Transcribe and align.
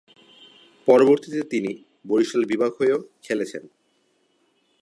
পরবর্তিতে 0.87 1.41
তিনি 1.43 1.71
বরিশাল 2.07 2.43
বিভাগের 2.45 2.77
হয়েও 2.79 2.99
খেলেছেন। 3.23 3.63